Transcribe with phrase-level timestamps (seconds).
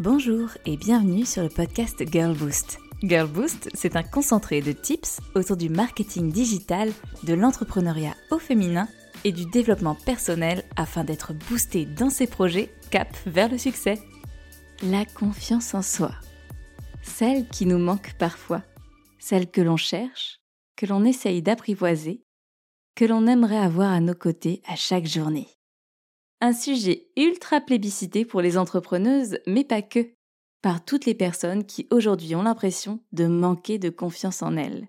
[0.00, 2.80] Bonjour et bienvenue sur le podcast Girl Boost.
[3.04, 6.92] Girl Boost, c'est un concentré de tips autour du marketing digital,
[7.22, 8.88] de l'entrepreneuriat au féminin
[9.22, 14.00] et du développement personnel afin d'être boosté dans ses projets cap vers le succès.
[14.82, 16.10] La confiance en soi.
[17.04, 18.62] Celle qui nous manque parfois.
[19.20, 20.40] Celle que l'on cherche,
[20.74, 22.24] que l'on essaye d'apprivoiser,
[22.96, 25.46] que l'on aimerait avoir à nos côtés à chaque journée.
[26.46, 30.12] Un sujet ultra plébiscité pour les entrepreneuses, mais pas que,
[30.60, 34.86] par toutes les personnes qui aujourd'hui ont l'impression de manquer de confiance en elles.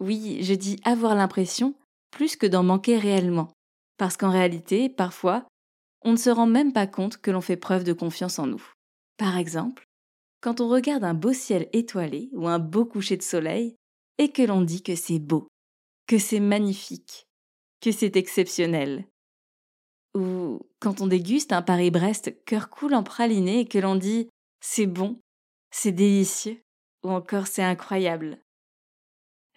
[0.00, 1.74] Oui, je dis avoir l'impression
[2.10, 3.52] plus que d'en manquer réellement,
[3.98, 5.46] parce qu'en réalité, parfois,
[6.06, 8.64] on ne se rend même pas compte que l'on fait preuve de confiance en nous.
[9.18, 9.84] Par exemple,
[10.40, 13.76] quand on regarde un beau ciel étoilé ou un beau coucher de soleil
[14.16, 15.48] et que l'on dit que c'est beau,
[16.06, 17.26] que c'est magnifique,
[17.82, 19.04] que c'est exceptionnel.
[20.14, 24.28] Ou quand on déguste un Paris-Brest cœur cool en praliné et que l'on dit
[24.60, 25.20] c'est bon,
[25.70, 26.62] c'est délicieux,
[27.02, 28.38] ou encore c'est incroyable.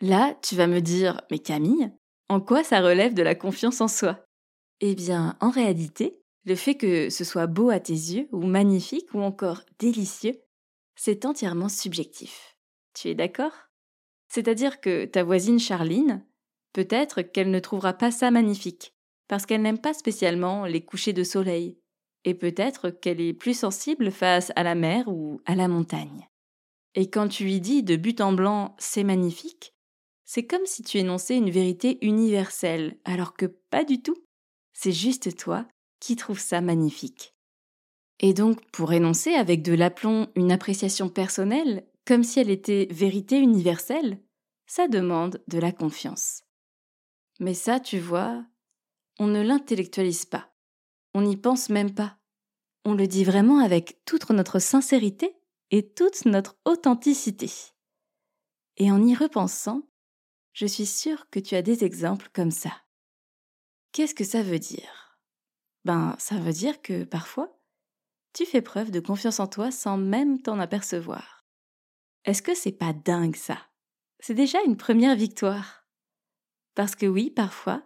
[0.01, 1.91] Là, tu vas me dire, mais Camille,
[2.29, 4.25] en quoi ça relève de la confiance en soi?
[4.81, 9.13] Eh bien, en réalité, le fait que ce soit beau à tes yeux, ou magnifique,
[9.13, 10.41] ou encore délicieux,
[10.95, 12.57] c'est entièrement subjectif.
[12.93, 13.53] Tu es d'accord?
[14.29, 16.25] C'est-à-dire que ta voisine Charline,
[16.73, 18.94] peut-être qu'elle ne trouvera pas ça magnifique,
[19.27, 21.77] parce qu'elle n'aime pas spécialement les couchers de soleil,
[22.23, 26.27] et peut-être qu'elle est plus sensible face à la mer ou à la montagne.
[26.95, 29.73] Et quand tu lui dis de but en blanc c'est magnifique,
[30.25, 34.17] c'est comme si tu énonçais une vérité universelle, alors que pas du tout.
[34.73, 35.67] C'est juste toi
[35.99, 37.35] qui trouves ça magnifique.
[38.19, 43.37] Et donc, pour énoncer avec de l'aplomb une appréciation personnelle, comme si elle était vérité
[43.37, 44.19] universelle,
[44.67, 46.43] ça demande de la confiance.
[47.39, 48.43] Mais ça, tu vois,
[49.19, 50.53] on ne l'intellectualise pas.
[51.13, 52.17] On n'y pense même pas.
[52.83, 55.35] On le dit vraiment avec toute notre sincérité
[55.71, 57.49] et toute notre authenticité.
[58.77, 59.87] Et en y repensant,
[60.53, 62.71] je suis sûre que tu as des exemples comme ça.
[63.91, 65.19] Qu'est-ce que ça veut dire?
[65.85, 67.59] Ben, ça veut dire que parfois,
[68.33, 71.45] tu fais preuve de confiance en toi sans même t'en apercevoir.
[72.25, 73.57] Est-ce que c'est pas dingue ça?
[74.19, 75.87] C'est déjà une première victoire.
[76.73, 77.83] Parce que oui, parfois,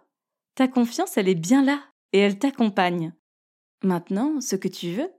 [0.60, 1.82] ta confiance, elle est bien là
[2.12, 3.14] et elle t'accompagne.
[3.82, 5.10] Maintenant, ce que tu veux,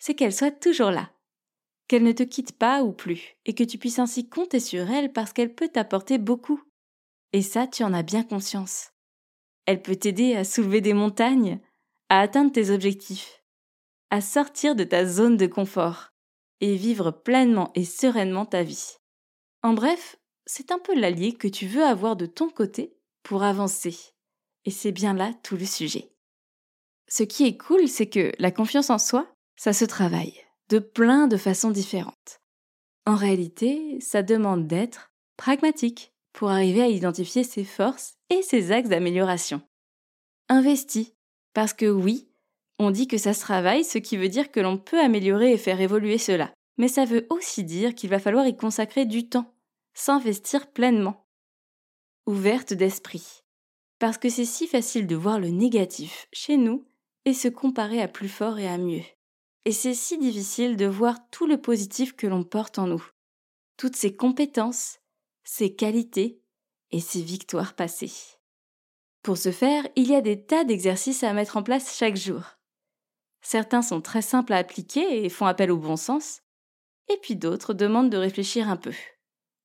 [0.00, 1.12] c'est qu'elle soit toujours là,
[1.86, 5.12] qu'elle ne te quitte pas ou plus, et que tu puisses ainsi compter sur elle
[5.12, 6.60] parce qu'elle peut t'apporter beaucoup.
[7.32, 8.90] Et ça, tu en as bien conscience.
[9.64, 11.60] Elle peut t'aider à soulever des montagnes,
[12.08, 13.44] à atteindre tes objectifs,
[14.10, 16.08] à sortir de ta zone de confort
[16.60, 18.96] et vivre pleinement et sereinement ta vie.
[19.62, 23.96] En bref, c'est un peu l'allié que tu veux avoir de ton côté pour avancer.
[24.64, 26.12] Et c'est bien là tout le sujet.
[27.08, 29.26] Ce qui est cool, c'est que la confiance en soi,
[29.56, 30.34] ça se travaille
[30.68, 32.40] de plein de façons différentes.
[33.06, 38.88] En réalité, ça demande d'être pragmatique, pour arriver à identifier ses forces et ses axes
[38.88, 39.62] d'amélioration.
[40.48, 41.14] Investi,
[41.54, 42.28] parce que oui,
[42.78, 45.58] on dit que ça se travaille, ce qui veut dire que l'on peut améliorer et
[45.58, 46.52] faire évoluer cela.
[46.78, 49.54] Mais ça veut aussi dire qu'il va falloir y consacrer du temps,
[49.94, 51.26] s'investir pleinement.
[52.26, 53.42] Ouverte d'esprit,
[54.00, 56.84] parce que c'est si facile de voir le négatif chez nous
[57.26, 59.04] et se comparer à plus fort et à mieux.
[59.66, 63.04] Et c'est si difficile de voir tout le positif que l'on porte en nous,
[63.76, 65.00] toutes ses compétences,
[65.44, 66.40] ses qualités
[66.90, 68.12] et ses victoires passées.
[69.22, 72.42] Pour ce faire, il y a des tas d'exercices à mettre en place chaque jour.
[73.42, 76.40] Certains sont très simples à appliquer et font appel au bon sens,
[77.08, 78.94] et puis d'autres demandent de réfléchir un peu,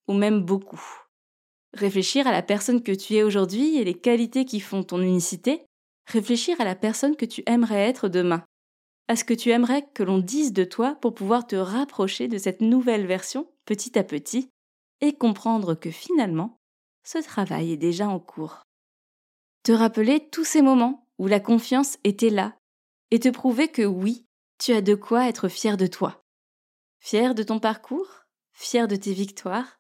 [0.09, 1.04] ou même beaucoup.
[1.75, 5.65] Réfléchir à la personne que tu es aujourd'hui et les qualités qui font ton unicité,
[6.07, 8.45] réfléchir à la personne que tu aimerais être demain,
[9.09, 12.37] à ce que tu aimerais que l'on dise de toi pour pouvoir te rapprocher de
[12.37, 14.49] cette nouvelle version petit à petit
[15.01, 16.57] et comprendre que finalement,
[17.03, 18.63] ce travail est déjà en cours?
[19.63, 22.55] Te rappeler tous ces moments où la confiance était là
[23.11, 24.25] et te prouver que oui,
[24.59, 26.23] tu as de quoi être fier de toi.
[26.99, 28.23] Fier de ton parcours,
[28.53, 29.77] fier de tes victoires,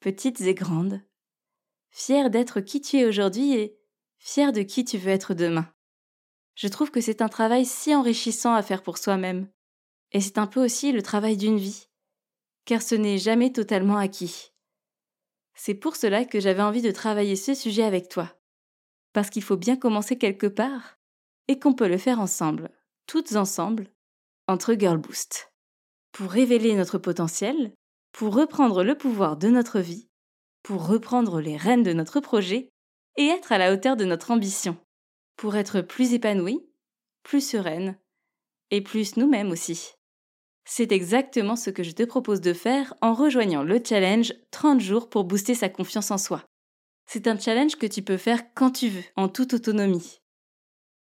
[0.00, 1.00] petites et grandes.
[1.98, 3.74] Fier d'être qui tu es aujourd'hui et
[4.18, 5.66] fier de qui tu veux être demain.
[6.54, 9.48] Je trouve que c'est un travail si enrichissant à faire pour soi-même.
[10.12, 11.88] Et c'est un peu aussi le travail d'une vie,
[12.66, 14.52] car ce n'est jamais totalement acquis.
[15.54, 18.38] C'est pour cela que j'avais envie de travailler ce sujet avec toi.
[19.14, 20.98] Parce qu'il faut bien commencer quelque part
[21.48, 22.68] et qu'on peut le faire ensemble,
[23.06, 23.88] toutes ensemble,
[24.48, 25.50] entre Girl Boost.
[26.12, 27.72] Pour révéler notre potentiel,
[28.12, 30.05] pour reprendre le pouvoir de notre vie,
[30.66, 32.72] pour reprendre les rênes de notre projet
[33.16, 34.76] et être à la hauteur de notre ambition.
[35.36, 36.58] Pour être plus épanouie,
[37.22, 37.96] plus sereine
[38.72, 39.92] et plus nous-mêmes aussi.
[40.64, 45.08] C'est exactement ce que je te propose de faire en rejoignant le challenge 30 jours
[45.08, 46.42] pour booster sa confiance en soi.
[47.06, 50.18] C'est un challenge que tu peux faire quand tu veux, en toute autonomie.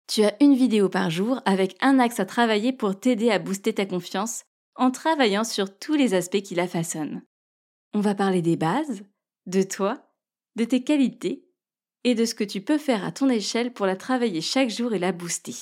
[0.08, 3.72] Tu as une vidéo par jour avec un axe à travailler pour t'aider à booster
[3.72, 4.42] ta confiance
[4.74, 7.22] en travaillant sur tous les aspects qui la façonnent.
[7.94, 9.04] On va parler des bases,
[9.46, 10.08] de toi,
[10.56, 11.48] de tes qualités
[12.04, 14.94] et de ce que tu peux faire à ton échelle pour la travailler chaque jour
[14.94, 15.54] et la booster.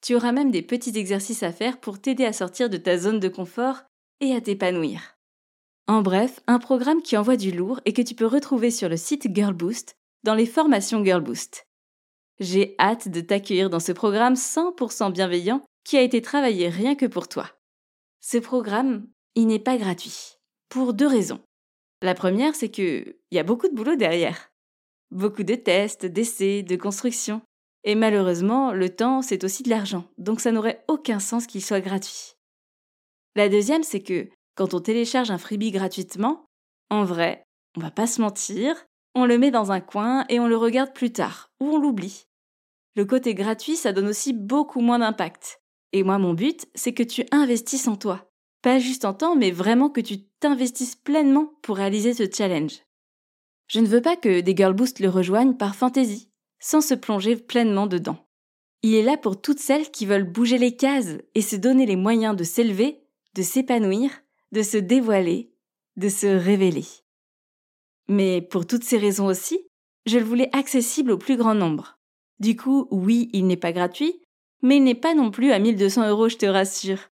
[0.00, 3.20] Tu auras même des petits exercices à faire pour t'aider à sortir de ta zone
[3.20, 3.82] de confort
[4.20, 5.16] et à t'épanouir.
[5.86, 8.96] En bref, un programme qui envoie du lourd et que tu peux retrouver sur le
[8.96, 11.66] site GirlBoost dans les formations GirlBoost.
[12.40, 17.06] J'ai hâte de t'accueillir dans ce programme 100% bienveillant qui a été travaillé rien que
[17.06, 17.50] pour toi.
[18.20, 20.36] Ce programme, il n'est pas gratuit.
[20.68, 21.40] Pour deux raisons.
[22.02, 24.50] La première, c'est que y a beaucoup de boulot derrière.
[25.10, 27.42] Beaucoup de tests, d'essais, de construction.
[27.84, 31.80] Et malheureusement, le temps, c'est aussi de l'argent, donc ça n'aurait aucun sens qu'il soit
[31.80, 32.34] gratuit.
[33.36, 36.44] La deuxième, c'est que quand on télécharge un freebie gratuitement,
[36.90, 37.44] en vrai,
[37.76, 38.74] on va pas se mentir,
[39.14, 42.26] on le met dans un coin et on le regarde plus tard, ou on l'oublie.
[42.96, 45.60] Le côté gratuit, ça donne aussi beaucoup moins d'impact.
[45.92, 48.27] Et moi, mon but, c'est que tu investisses en toi.
[48.62, 52.82] Pas juste en temps, mais vraiment que tu t'investisses pleinement pour réaliser ce challenge.
[53.68, 57.36] Je ne veux pas que des Girl Boost le rejoignent par fantaisie, sans se plonger
[57.36, 58.26] pleinement dedans.
[58.82, 61.96] Il est là pour toutes celles qui veulent bouger les cases et se donner les
[61.96, 63.02] moyens de s'élever,
[63.34, 64.10] de s'épanouir,
[64.52, 65.52] de se dévoiler,
[65.96, 66.86] de se révéler.
[68.08, 69.60] Mais pour toutes ces raisons aussi,
[70.06, 71.98] je le voulais accessible au plus grand nombre.
[72.40, 74.22] Du coup, oui, il n'est pas gratuit,
[74.62, 77.10] mais il n'est pas non plus à 1200 euros, je te rassure.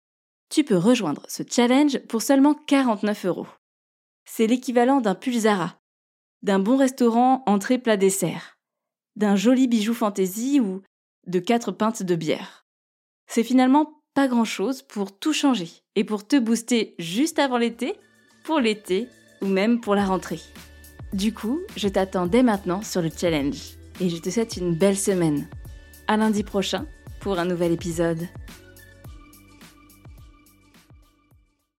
[0.51, 3.47] Tu peux rejoindre ce challenge pour seulement 49 euros.
[4.25, 5.79] C'est l'équivalent d'un pulsara,
[6.43, 8.57] d'un bon restaurant entrée plat dessert,
[9.15, 10.81] d'un joli bijou fantaisie ou
[11.25, 12.65] de quatre pintes de bière.
[13.27, 17.95] C'est finalement pas grand-chose pour tout changer et pour te booster juste avant l'été,
[18.43, 19.07] pour l'été
[19.41, 20.41] ou même pour la rentrée.
[21.13, 24.97] Du coup, je t'attends dès maintenant sur le challenge et je te souhaite une belle
[24.97, 25.47] semaine.
[26.09, 26.85] À lundi prochain
[27.21, 28.27] pour un nouvel épisode.